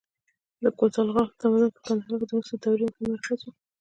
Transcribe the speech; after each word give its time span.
د 0.63 0.65
کوتاه 0.77 1.07
غال 1.13 1.29
تمدن 1.41 1.69
په 1.75 1.79
کندهار 1.87 2.19
کې 2.21 2.25
د 2.27 2.31
مسو 2.37 2.53
د 2.57 2.61
دورې 2.63 2.85
مهم 2.91 3.05
مرکز 3.13 3.39
و 3.43 3.51